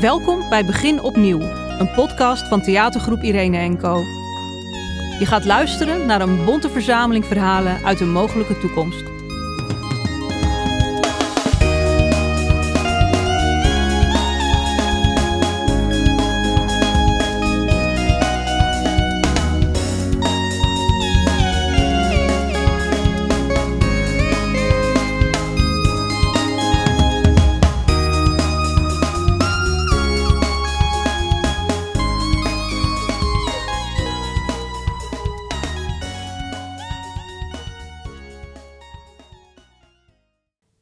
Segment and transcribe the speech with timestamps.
[0.00, 1.40] Welkom bij Begin Opnieuw,
[1.78, 3.96] een podcast van theatergroep Irene Co.
[5.18, 9.19] Je gaat luisteren naar een bonte verzameling verhalen uit een mogelijke toekomst.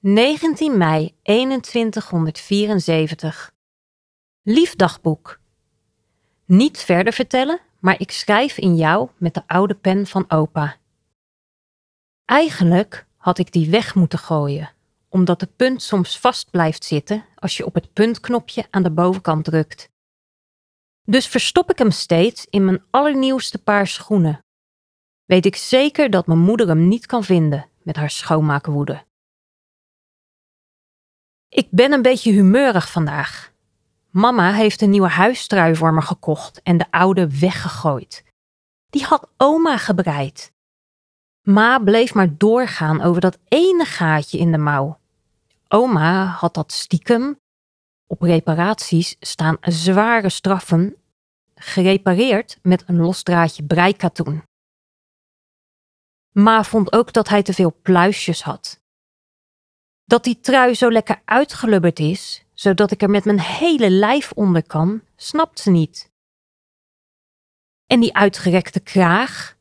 [0.09, 0.12] ...19
[0.77, 3.53] mei 2174.
[4.43, 5.41] Lief dagboek.
[6.45, 10.77] Niet verder vertellen, maar ik schrijf in jou met de oude pen van opa.
[12.25, 14.71] Eigenlijk had ik die weg moeten gooien,
[15.09, 19.45] omdat de punt soms vast blijft zitten als je op het puntknopje aan de bovenkant
[19.45, 19.88] drukt.
[21.04, 24.45] Dus verstop ik hem steeds in mijn allernieuwste paar schoenen.
[25.25, 29.07] Weet ik zeker dat mijn moeder hem niet kan vinden met haar schoonmaakwoede.
[31.49, 33.52] Ik ben een beetje humeurig vandaag.
[34.10, 38.24] Mama heeft een nieuwe huistrui voor me gekocht en de oude weggegooid.
[38.91, 40.52] Die had oma gebreid.
[41.43, 44.99] Ma bleef maar doorgaan over dat ene gaatje in de mouw.
[45.69, 47.38] Oma had dat stiekem.
[48.07, 50.96] Op reparaties staan zware straffen,
[51.54, 54.43] gerepareerd met een los draadje breikatoen.
[56.32, 58.77] Ma vond ook dat hij te veel pluisjes had.
[60.09, 64.66] Dat die trui zo lekker uitgelubberd is, zodat ik er met mijn hele lijf onder
[64.66, 66.10] kan, snapt ze niet.
[67.87, 69.56] En die uitgerekte kraag,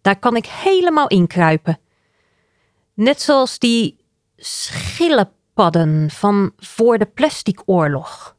[0.00, 1.78] daar kan ik helemaal in kruipen.
[2.94, 4.04] Net zoals die
[4.36, 8.36] schillenpadden van voor de plastic oorlog,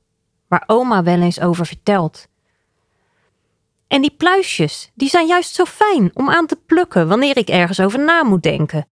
[0.48, 2.28] waar oma wel eens over vertelt.
[3.88, 7.80] En die pluisjes, die zijn juist zo fijn om aan te plukken wanneer ik ergens
[7.80, 8.88] over na moet denken.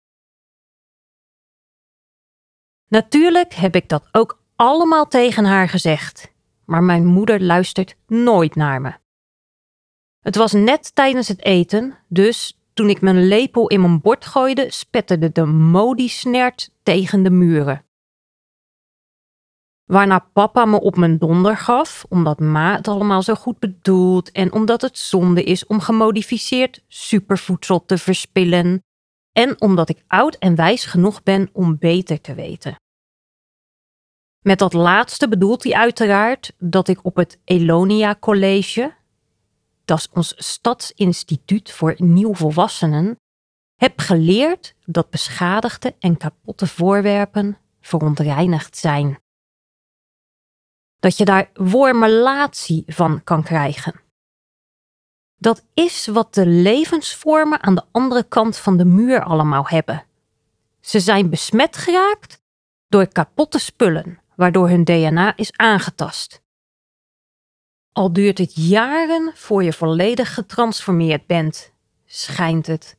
[2.87, 6.33] Natuurlijk heb ik dat ook allemaal tegen haar gezegd,
[6.65, 8.93] maar mijn moeder luistert nooit naar me.
[10.19, 14.71] Het was net tijdens het eten, dus toen ik mijn lepel in mijn bord gooide,
[14.71, 17.85] spetterde de modi-snert tegen de muren.
[19.85, 24.53] Waarna papa me op mijn donder gaf, omdat ma het allemaal zo goed bedoelt en
[24.53, 28.83] omdat het zonde is om gemodificeerd supervoedsel te verspillen
[29.37, 32.75] en omdat ik oud en wijs genoeg ben om beter te weten.
[34.39, 38.95] Met dat laatste bedoelt hij uiteraard dat ik op het Elonia College,
[39.85, 43.19] dat is ons stadsinstituut voor nieuwvolwassenen,
[43.75, 49.19] heb geleerd dat beschadigde en kapotte voorwerpen verontreinigd zijn.
[50.99, 54.04] Dat je daar wormelatie van kan krijgen.
[55.45, 60.05] Dat is wat de levensvormen aan de andere kant van de muur allemaal hebben.
[60.79, 62.41] Ze zijn besmet geraakt
[62.87, 66.41] door kapotte spullen, waardoor hun DNA is aangetast.
[67.91, 71.73] Al duurt het jaren voor je volledig getransformeerd bent,
[72.05, 72.97] schijnt het.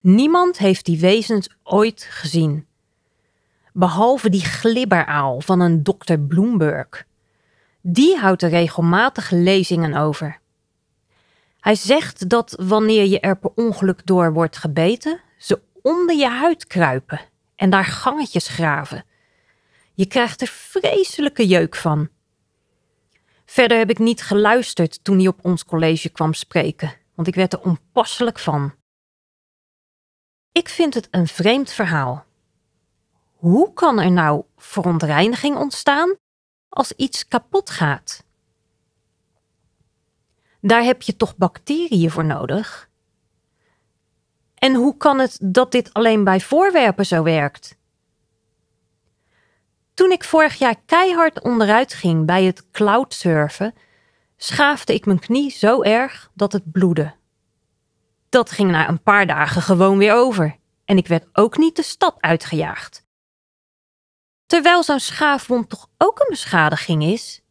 [0.00, 2.66] Niemand heeft die wezens ooit gezien.
[3.72, 7.07] Behalve die glibberaal van een dokter Bloomberg.
[7.80, 10.40] Die houdt er regelmatig lezingen over.
[11.60, 16.66] Hij zegt dat wanneer je er per ongeluk door wordt gebeten, ze onder je huid
[16.66, 17.20] kruipen
[17.56, 19.04] en daar gangetjes graven.
[19.94, 22.08] Je krijgt er vreselijke jeuk van.
[23.44, 27.52] Verder heb ik niet geluisterd toen hij op ons college kwam spreken, want ik werd
[27.52, 28.74] er onpasselijk van.
[30.52, 32.24] Ik vind het een vreemd verhaal.
[33.34, 36.16] Hoe kan er nou verontreiniging ontstaan
[36.68, 38.24] als iets kapot gaat?
[40.60, 42.88] Daar heb je toch bacteriën voor nodig?
[44.54, 47.76] En hoe kan het dat dit alleen bij voorwerpen zo werkt?
[49.94, 53.74] Toen ik vorig jaar keihard onderuit ging bij het cloudsurfen,
[54.36, 57.14] schaafde ik mijn knie zo erg dat het bloedde.
[58.28, 61.82] Dat ging na een paar dagen gewoon weer over en ik werd ook niet de
[61.82, 63.06] stad uitgejaagd.
[64.48, 67.42] Terwijl zo'n schaafwond toch ook een beschadiging is?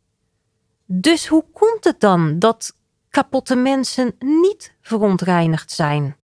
[0.86, 2.76] Dus hoe komt het dan dat
[3.10, 6.18] kapotte mensen niet verontreinigd zijn?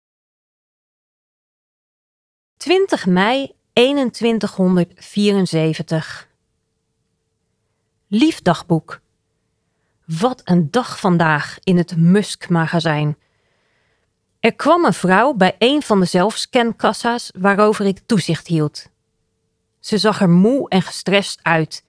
[2.56, 6.28] 20 mei 2174.
[8.06, 9.00] Lief dagboek.
[10.06, 13.18] Wat een dag vandaag in het Musk-magazijn.
[14.40, 18.90] Er kwam een vrouw bij een van de zelfscankassa's waarover ik toezicht hield.
[19.82, 21.84] Ze zag er moe en gestrest uit.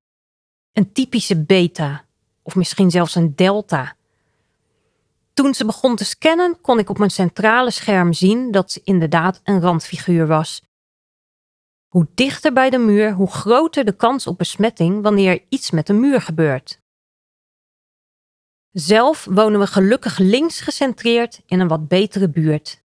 [0.72, 2.06] Een typische beta,
[2.42, 3.96] of misschien zelfs een delta.
[5.34, 9.42] Toen ze begon te scannen, kon ik op mijn centrale scherm zien dat ze inderdaad
[9.44, 10.62] een randfiguur was.
[11.88, 15.88] Hoe dichter bij de muur, hoe groter de kans op besmetting wanneer er iets met
[15.88, 16.82] de muur gebeurt.
[18.72, 22.84] Zelf wonen we gelukkig links gecentreerd in een wat betere buurt.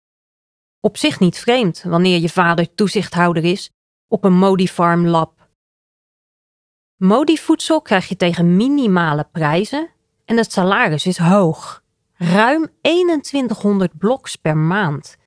[0.80, 3.72] Op zich niet vreemd wanneer je vader toezichthouder is
[4.12, 5.50] op een Modifarm lab.
[6.98, 9.90] Modi-voedsel krijg je tegen minimale prijzen
[10.26, 11.84] en het salaris is hoog.
[12.14, 15.18] Ruim 2100 bloks per maand.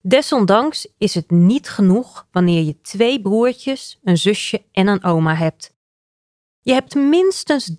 [0.00, 5.74] Desondanks is het niet genoeg wanneer je twee broertjes, een zusje en een oma hebt.
[6.60, 7.70] Je hebt minstens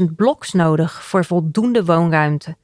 [0.00, 2.56] 53.000 bloks nodig voor voldoende woonruimte.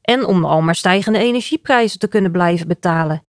[0.00, 3.26] En om al maar stijgende energieprijzen te kunnen blijven betalen.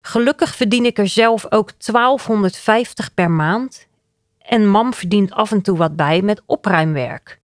[0.00, 3.86] Gelukkig verdien ik er zelf ook 1250 per maand.
[4.38, 7.40] En mam verdient af en toe wat bij met opruimwerk.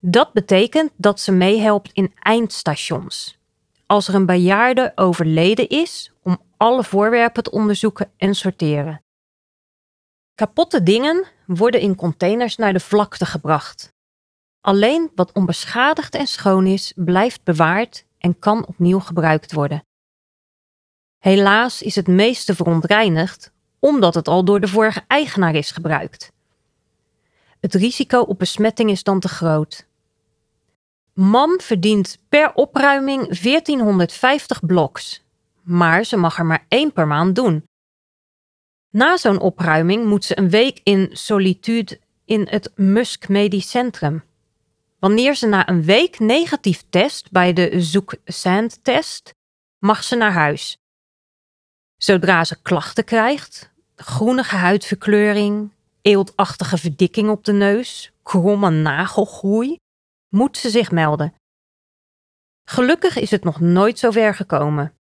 [0.00, 3.38] Dat betekent dat ze meehelpt in eindstations.
[3.86, 9.02] Als er een bejaarde overleden is, om alle voorwerpen te onderzoeken en sorteren.
[10.34, 13.92] Kapotte dingen worden in containers naar de vlakte gebracht.
[14.60, 19.82] Alleen wat onbeschadigd en schoon is, blijft bewaard en kan opnieuw gebruikt worden.
[21.18, 26.32] Helaas is het meeste verontreinigd omdat het al door de vorige eigenaar is gebruikt.
[27.60, 29.86] Het risico op besmetting is dan te groot.
[31.12, 35.24] Mam verdient per opruiming 1450 bloks,
[35.62, 37.64] maar ze mag er maar één per maand doen.
[38.90, 44.24] Na zo'n opruiming moet ze een week in solitude in het Musk Medisch Centrum.
[44.98, 49.34] Wanneer ze na een week negatief test bij de Zoek Sand test,
[49.78, 50.78] mag ze naar huis.
[51.98, 55.72] Zodra ze klachten krijgt, groenige huidverkleuring,
[56.02, 59.76] eeltachtige verdikking op de neus, kromme nagelgroei,
[60.28, 61.34] moet ze zich melden.
[62.64, 64.92] Gelukkig is het nog nooit zo ver gekomen.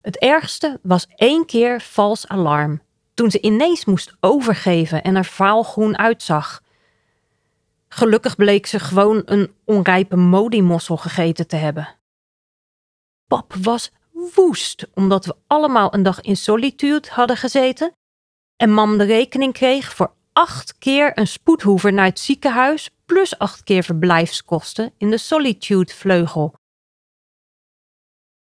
[0.00, 2.82] Het ergste was één keer vals alarm,
[3.14, 6.62] toen ze ineens moest overgeven en er vaalgroen uitzag.
[7.88, 11.98] Gelukkig bleek ze gewoon een onrijpe modimossel gegeten te hebben.
[13.26, 13.92] Pap was
[14.34, 17.92] woest omdat we allemaal een dag in solitude hadden gezeten
[18.56, 23.62] en mam de rekening kreeg voor acht keer een spoedhoever naar het ziekenhuis plus acht
[23.62, 26.54] keer verblijfskosten in de solitude vleugel.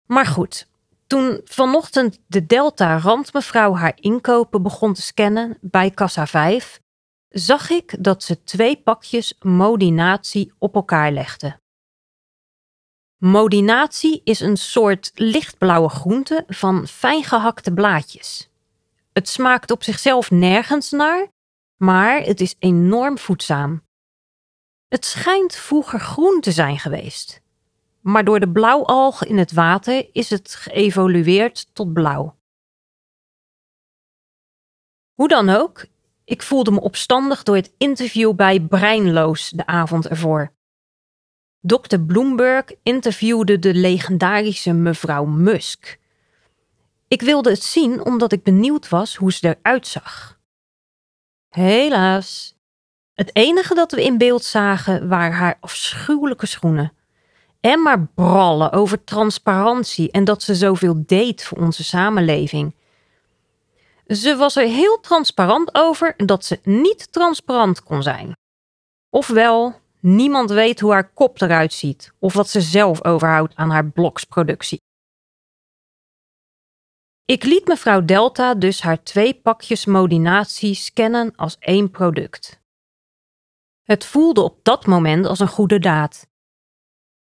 [0.07, 0.69] Maar goed,
[1.07, 6.81] toen vanochtend de Delta randmevrouw haar inkopen begon te scannen bij kassa 5,
[7.29, 11.61] zag ik dat ze twee pakjes modinatie op elkaar legde.
[13.25, 18.51] Modinatie is een soort lichtblauwe groente van fijn gehakte blaadjes.
[19.13, 21.29] Het smaakt op zichzelf nergens naar,
[21.77, 23.83] maar het is enorm voedzaam.
[24.89, 27.43] Het schijnt vroeger groen te zijn geweest,
[28.01, 32.37] maar door de blauwalg in het water is het geëvolueerd tot blauw.
[35.15, 35.87] Hoe dan ook,
[36.25, 40.53] ik voelde me opstandig door het interview bij Breinloos de avond ervoor.
[41.65, 41.99] Dr.
[41.99, 45.99] Bloomberg interviewde de legendarische mevrouw Musk.
[47.09, 50.39] Ik wilde het zien omdat ik benieuwd was hoe ze eruit zag.
[51.49, 52.57] Helaas.
[53.15, 56.93] Het enige dat we in beeld zagen waren haar afschuwelijke schoenen.
[57.61, 62.75] En maar brallen over transparantie en dat ze zoveel deed voor onze samenleving.
[64.07, 68.37] Ze was er heel transparant over dat ze niet transparant kon zijn.
[69.11, 73.91] Ofwel, niemand weet hoe haar kop eruit ziet of wat ze zelf overhoudt aan haar
[73.91, 74.81] bloksproductie.
[77.25, 82.61] Ik liet mevrouw Delta dus haar twee pakjes modinatie scannen als één product.
[83.83, 86.27] Het voelde op dat moment als een goede daad.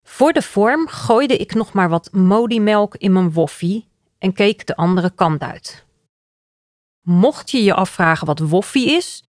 [0.03, 4.77] Voor de vorm gooide ik nog maar wat modimelk in mijn woffie en keek de
[4.77, 5.87] andere kant uit.
[7.01, 9.25] Mocht je je afvragen wat woffie is,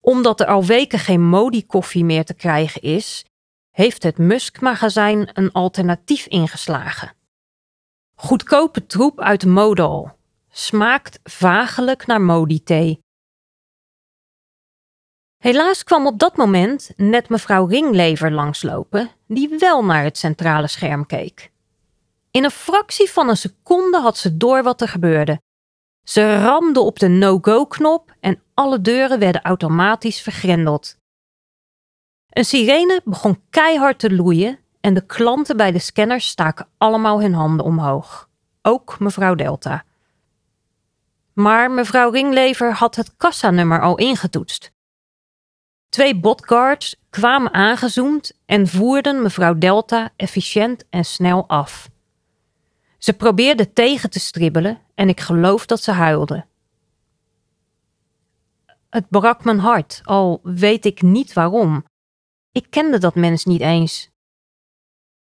[0.00, 3.24] omdat er al weken geen modi-koffie meer te krijgen is,
[3.70, 7.14] heeft het Musk-magazijn een alternatief ingeslagen.
[8.14, 10.18] Goedkope troep uit modal.
[10.50, 13.00] Smaakt vagelijk naar modi-thee.
[15.36, 21.06] Helaas kwam op dat moment net mevrouw Ringlever langslopen, die wel naar het centrale scherm
[21.06, 21.50] keek.
[22.30, 25.40] In een fractie van een seconde had ze door wat er gebeurde.
[26.10, 30.96] Ze ramde op de no-go-knop en alle deuren werden automatisch vergrendeld.
[32.28, 37.34] Een sirene begon keihard te loeien en de klanten bij de scanners staken allemaal hun
[37.34, 38.28] handen omhoog.
[38.62, 39.84] Ook mevrouw Delta.
[41.32, 44.72] maar mevrouw Ringlever had het kassanummer al ingetoetst.
[45.88, 51.89] Twee botguards kwamen aangezoomd en voerden mevrouw Delta efficiënt en snel af.
[53.00, 56.46] Ze probeerde tegen te stribbelen en ik geloof dat ze huilde.
[58.90, 61.84] Het brak mijn hart, al weet ik niet waarom.
[62.52, 64.10] Ik kende dat mens niet eens.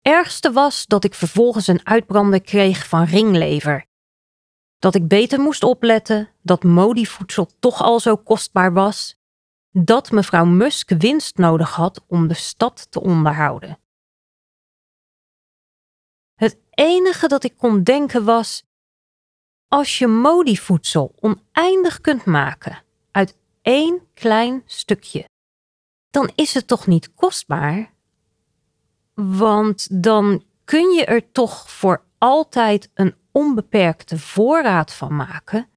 [0.02, 3.86] Ergste was dat ik vervolgens een uitbrander kreeg van ringlever.
[4.78, 9.16] Dat ik beter moest opletten, dat modievoedsel toch al zo kostbaar was,
[9.70, 13.78] dat mevrouw Musk winst nodig had om de stad te onderhouden.
[16.34, 18.62] Het enige dat ik kon denken was:
[19.68, 25.28] als je modievoedsel oneindig kunt maken uit één klein stukje,
[26.10, 27.92] dan is het toch niet kostbaar?
[29.14, 35.68] Want dan kun je er toch voor altijd een onbeperkte voorraad van maken?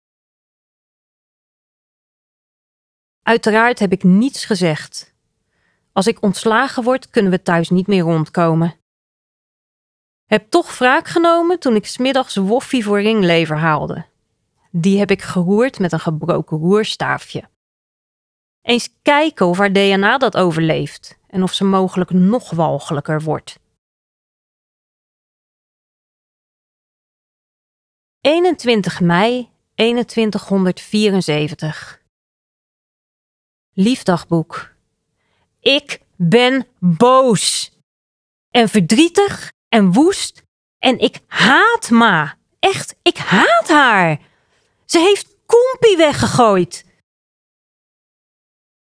[3.21, 5.13] Uiteraard heb ik niets gezegd.
[5.91, 8.79] Als ik ontslagen word, kunnen we thuis niet meer rondkomen.
[10.25, 14.05] Heb toch wraak genomen toen ik smiddags woffie voor ringlever haalde.
[14.71, 17.49] Die heb ik geroerd met een gebroken roerstaafje.
[18.61, 23.59] Eens kijken of haar DNA dat overleeft en of ze mogelijk nog walgelijker wordt.
[28.21, 32.01] 21 mei 2174.
[33.73, 34.73] Liefdagboek.
[35.59, 37.71] Ik ben boos
[38.49, 40.43] en verdrietig en woest
[40.79, 42.37] en ik haat Ma.
[42.59, 44.19] Echt, ik haat haar.
[44.85, 46.85] Ze heeft Koempie weggegooid.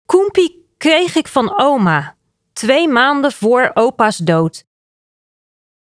[0.05, 2.15] Koempie kreeg ik van oma,
[2.53, 4.65] twee maanden voor opa's dood.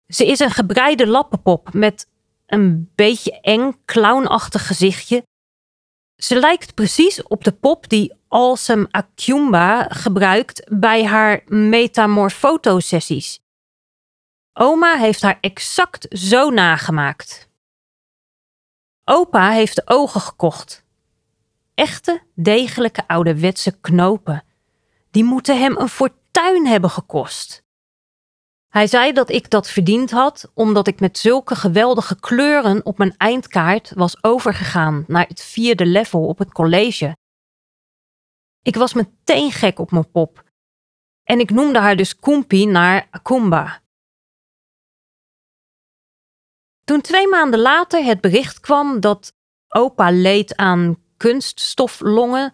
[0.06, 2.06] Ze is een gebreide lappenpop met
[2.46, 5.22] een beetje eng, clownachtig gezichtje.
[6.16, 13.40] Ze lijkt precies op de pop die Alsem Akumba gebruikt bij haar metamorfotosessies.
[14.62, 17.48] Oma heeft haar exact zo nagemaakt.
[19.04, 20.84] Opa heeft de ogen gekocht.
[21.74, 24.44] Echte, degelijke ouderwetse knopen.
[25.10, 27.62] Die moeten hem een fortuin hebben gekost.
[28.68, 33.16] Hij zei dat ik dat verdiend had omdat ik met zulke geweldige kleuren op mijn
[33.16, 37.16] eindkaart was overgegaan naar het vierde level op het college.
[38.62, 40.44] Ik was meteen gek op mijn pop.
[41.24, 43.82] En ik noemde haar dus Koempie naar Akumba.
[46.90, 49.32] Toen twee maanden later het bericht kwam dat
[49.68, 52.52] opa leed aan kunststoflongen,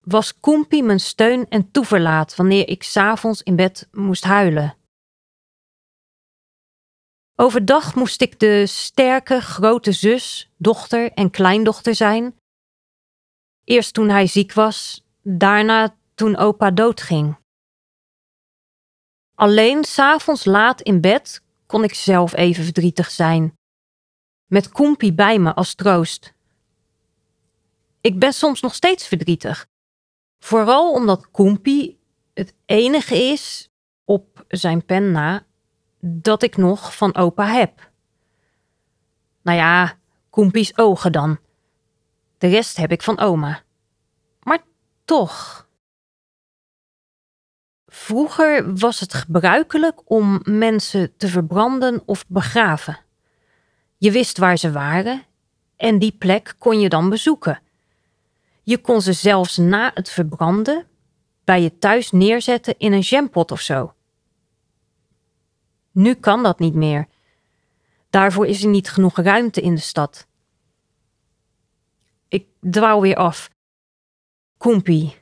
[0.00, 4.76] was Koempie mijn steun en toeverlaat wanneer ik s'avonds in bed moest huilen.
[7.36, 12.36] Overdag moest ik de sterke grote zus, dochter en kleindochter zijn.
[13.64, 17.36] Eerst toen hij ziek was, daarna toen opa doodging.
[19.34, 23.60] Alleen s'avonds laat in bed kon ik zelf even verdrietig zijn
[24.52, 26.34] met Koempie bij me als troost.
[28.00, 29.66] Ik ben soms nog steeds verdrietig.
[30.38, 32.00] Vooral omdat Koempie
[32.34, 33.70] het enige is,
[34.04, 35.46] op zijn pen na,
[36.00, 37.90] dat ik nog van opa heb.
[39.42, 39.98] Nou ja,
[40.30, 41.38] Koempie's ogen dan.
[42.38, 43.62] De rest heb ik van oma.
[44.42, 44.62] Maar
[45.04, 45.68] toch.
[47.86, 52.98] Vroeger was het gebruikelijk om mensen te verbranden of begraven.
[54.02, 55.24] Je wist waar ze waren
[55.76, 57.62] en die plek kon je dan bezoeken.
[58.62, 60.86] Je kon ze zelfs na het verbranden
[61.44, 63.94] bij je thuis neerzetten in een jampot of zo.
[65.92, 67.08] Nu kan dat niet meer.
[68.10, 70.26] Daarvoor is er niet genoeg ruimte in de stad.
[72.28, 73.50] Ik dwaal weer af.
[74.58, 75.16] Koempie.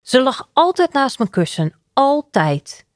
[0.00, 2.86] Ze lag altijd naast mijn kussen, altijd.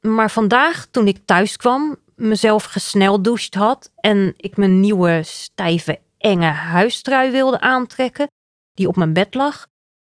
[0.00, 6.46] Maar vandaag, toen ik thuis kwam, mezelf gesneldoucht had en ik mijn nieuwe stijve enge
[6.46, 8.26] huistrui wilde aantrekken,
[8.74, 9.66] die op mijn bed lag,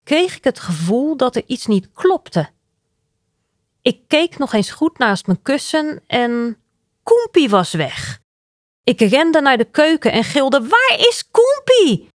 [0.05, 2.51] kreeg ik het gevoel dat er iets niet klopte.
[3.83, 6.57] Ik keek nog eens goed naast mijn kussen en
[7.03, 8.21] Koempie was weg.
[8.85, 12.09] Ik rende naar de keuken en gilde: Waar is Koempie?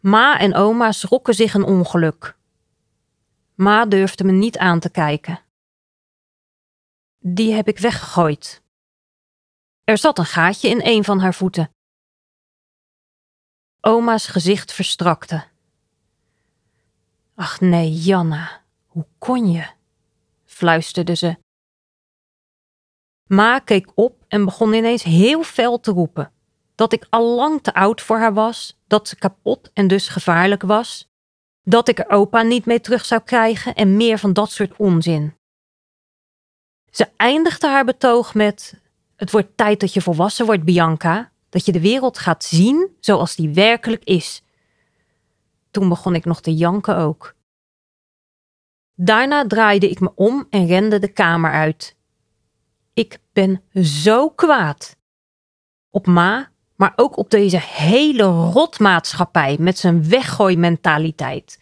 [0.00, 2.36] Ma en oma schrokken zich een ongeluk.
[3.54, 5.40] Ma durfde me niet aan te kijken.
[7.34, 8.62] Die heb ik weggegooid.
[9.84, 11.70] Er zat een gaatje in een van haar voeten.
[13.80, 15.44] Oma's gezicht verstrakte.
[17.34, 19.66] Ach nee, Janna, hoe kon je?
[20.44, 21.36] fluisterde ze.
[23.26, 26.32] Ma keek op en begon ineens heel fel te roepen.
[26.74, 30.62] dat ik al lang te oud voor haar was, dat ze kapot en dus gevaarlijk
[30.62, 31.08] was,
[31.62, 35.37] dat ik er opa niet mee terug zou krijgen en meer van dat soort onzin.
[36.98, 38.80] Ze eindigde haar betoog met:
[39.16, 43.36] Het wordt tijd dat je volwassen wordt, Bianca, dat je de wereld gaat zien zoals
[43.36, 44.42] die werkelijk is.
[45.70, 47.34] Toen begon ik nog te janken ook.
[48.94, 51.96] Daarna draaide ik me om en rende de kamer uit.
[52.94, 54.96] Ik ben zo kwaad.
[55.90, 61.60] Op Ma, maar ook op deze hele rotmaatschappij met zijn weggooimentaliteit.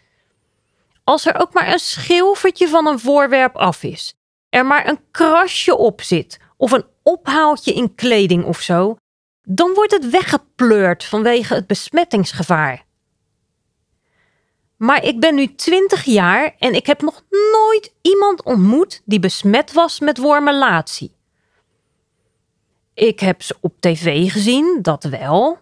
[1.03, 4.16] Als er ook maar een schilfertje van een voorwerp af is,
[4.49, 8.97] er maar een krasje op zit of een ophaaltje in kleding of zo,
[9.43, 12.85] dan wordt het weggepleurd vanwege het besmettingsgevaar.
[14.77, 19.73] Maar ik ben nu 20 jaar en ik heb nog nooit iemand ontmoet die besmet
[19.73, 21.15] was met wormelatie.
[22.93, 25.59] Ik heb ze op tv gezien, dat wel.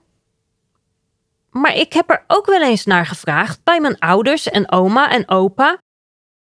[1.49, 5.29] Maar ik heb er ook wel eens naar gevraagd bij mijn ouders en oma en
[5.29, 5.77] opa.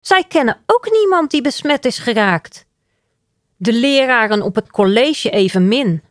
[0.09, 2.65] Zij kennen ook niemand die besmet is geraakt.
[3.55, 6.03] De leraren op het college evenmin.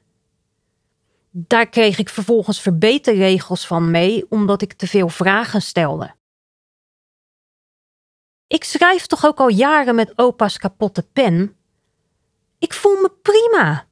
[1.31, 6.15] Daar kreeg ik vervolgens verbeterregels van mee omdat ik te veel vragen stelde.
[8.47, 11.57] Ik schrijf toch ook al jaren met opa's kapotte pen?
[12.59, 13.89] Ik voel me prima.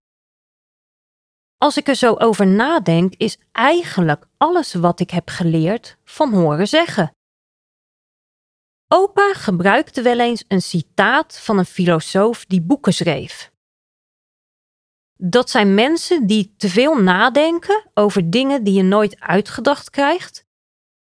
[1.58, 6.68] Als ik er zo over nadenk, is eigenlijk alles wat ik heb geleerd van horen
[6.68, 7.15] zeggen.
[8.88, 13.52] Opa gebruikte wel eens een citaat van een filosoof die boeken schreef.
[15.16, 20.44] Dat zijn mensen die te veel nadenken over dingen die je nooit uitgedacht krijgt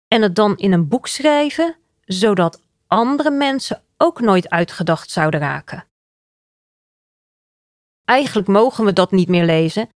[0.07, 5.87] en het dan in een boek schrijven, zodat andere mensen ook nooit uitgedacht zouden raken.
[8.05, 9.89] Eigenlijk mogen we dat niet meer lezen,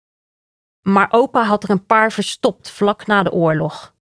[0.80, 3.94] maar opa had er een paar verstopt vlak na de oorlog.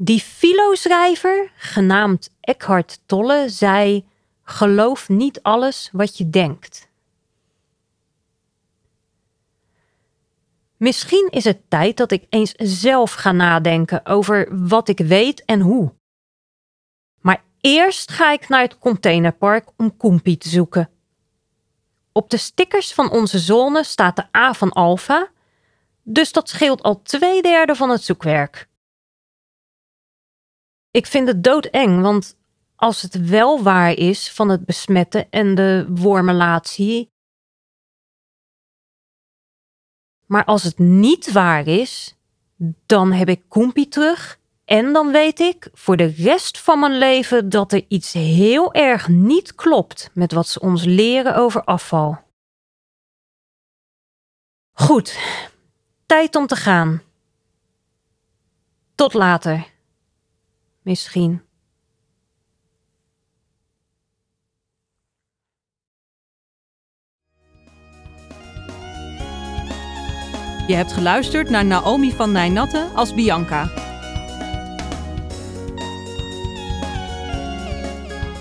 [0.00, 4.04] Die filoschrijver, genaamd Eckhart Tolle, zei:
[4.42, 6.88] Geloof niet alles wat je denkt.
[10.76, 15.60] Misschien is het tijd dat ik eens zelf ga nadenken over wat ik weet en
[15.60, 15.92] hoe.
[17.20, 20.90] Maar eerst ga ik naar het containerpark om Koempie te zoeken.
[22.12, 25.28] Op de stickers van onze zone staat de A van Alpha,
[26.02, 28.67] dus dat scheelt al twee derde van het zoekwerk.
[30.98, 32.36] Ik vind het doodeng, want
[32.76, 37.10] als het wel waar is van het besmetten en de wormelatie.
[40.26, 42.16] Maar als het niet waar is,
[42.86, 47.48] dan heb ik Koempie terug en dan weet ik voor de rest van mijn leven
[47.48, 52.18] dat er iets heel erg niet klopt met wat ze ons leren over afval.
[54.72, 55.18] Goed,
[56.06, 57.02] tijd om te gaan.
[58.94, 59.76] Tot later.
[60.88, 61.42] Misschien.
[70.66, 73.64] Je hebt geluisterd naar Naomi van Nijnatte als Bianca.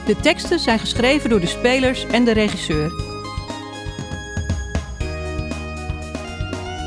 [0.05, 2.89] De teksten zijn geschreven door de spelers en de regisseur.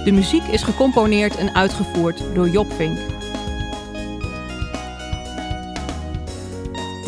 [0.04, 3.09] De muziek is gecomponeerd en uitgevoerd door Job Vink.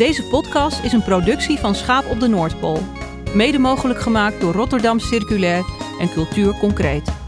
[0.03, 2.79] Deze podcast is een productie van Schaap op de Noordpool.
[3.33, 5.65] Mede mogelijk gemaakt door Rotterdam Circulair
[5.99, 7.22] en Cultuur Concreet.